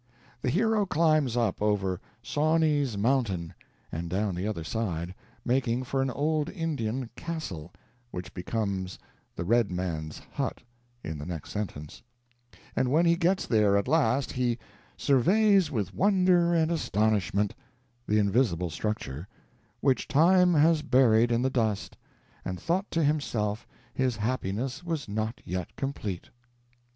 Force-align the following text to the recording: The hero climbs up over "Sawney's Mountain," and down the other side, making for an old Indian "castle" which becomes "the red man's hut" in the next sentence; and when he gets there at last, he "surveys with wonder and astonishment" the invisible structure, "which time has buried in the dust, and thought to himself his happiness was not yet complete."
The 0.41 0.49
hero 0.49 0.87
climbs 0.87 1.37
up 1.37 1.61
over 1.61 2.01
"Sawney's 2.23 2.97
Mountain," 2.97 3.53
and 3.91 4.09
down 4.09 4.33
the 4.33 4.47
other 4.47 4.63
side, 4.63 5.13
making 5.45 5.83
for 5.83 6.01
an 6.01 6.09
old 6.09 6.49
Indian 6.49 7.11
"castle" 7.15 7.71
which 8.09 8.33
becomes 8.33 8.97
"the 9.35 9.45
red 9.45 9.71
man's 9.71 10.19
hut" 10.33 10.63
in 11.03 11.19
the 11.19 11.25
next 11.27 11.51
sentence; 11.51 12.01
and 12.75 12.89
when 12.89 13.05
he 13.05 13.15
gets 13.15 13.45
there 13.45 13.77
at 13.77 13.87
last, 13.87 14.31
he 14.31 14.57
"surveys 14.97 15.69
with 15.69 15.93
wonder 15.93 16.51
and 16.51 16.71
astonishment" 16.71 17.53
the 18.07 18.17
invisible 18.17 18.71
structure, 18.71 19.27
"which 19.81 20.07
time 20.07 20.55
has 20.55 20.81
buried 20.81 21.31
in 21.31 21.43
the 21.43 21.51
dust, 21.51 21.95
and 22.43 22.59
thought 22.59 22.89
to 22.89 23.03
himself 23.03 23.67
his 23.93 24.15
happiness 24.15 24.83
was 24.83 25.07
not 25.07 25.41
yet 25.45 25.75
complete." 25.75 26.31